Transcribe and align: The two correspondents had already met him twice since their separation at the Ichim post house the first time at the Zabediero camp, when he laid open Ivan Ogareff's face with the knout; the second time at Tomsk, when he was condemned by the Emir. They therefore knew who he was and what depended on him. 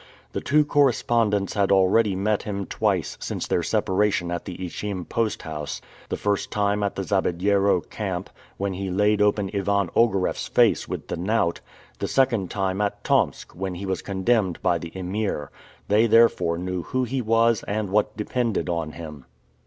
The 0.31 0.41
two 0.41 0.65
correspondents 0.65 1.53
had 1.53 1.71
already 1.71 2.15
met 2.15 2.41
him 2.41 2.65
twice 2.65 3.17
since 3.21 3.45
their 3.47 3.61
separation 3.61 4.31
at 4.31 4.45
the 4.45 4.55
Ichim 4.57 5.05
post 5.07 5.43
house 5.43 5.79
the 6.09 6.17
first 6.17 6.49
time 6.49 6.81
at 6.81 6.95
the 6.95 7.03
Zabediero 7.03 7.81
camp, 7.87 8.31
when 8.57 8.73
he 8.73 8.89
laid 8.89 9.21
open 9.21 9.51
Ivan 9.53 9.91
Ogareff's 9.95 10.47
face 10.47 10.87
with 10.87 11.07
the 11.07 11.17
knout; 11.17 11.61
the 11.99 12.07
second 12.07 12.49
time 12.49 12.81
at 12.81 13.03
Tomsk, 13.03 13.51
when 13.55 13.75
he 13.75 13.85
was 13.85 14.01
condemned 14.01 14.59
by 14.63 14.79
the 14.79 14.91
Emir. 14.95 15.51
They 15.87 16.07
therefore 16.07 16.57
knew 16.57 16.81
who 16.81 17.03
he 17.03 17.21
was 17.21 17.61
and 17.67 17.91
what 17.91 18.17
depended 18.17 18.69
on 18.69 18.93
him. 18.93 19.25